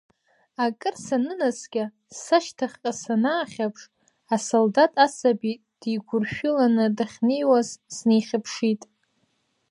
Акыр 0.63 0.95
санынаскьа, 1.05 1.85
сашьҭахьҟа 2.21 2.91
санаахьаԥш, 3.01 3.81
асолдаҭ 4.35 4.93
асаби 5.05 5.53
дигәыршәыланы 5.79 6.85
дахьнеиуаз, 6.97 7.69
снеихьыԥшит. 7.95 8.81